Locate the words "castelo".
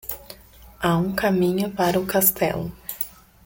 2.07-2.73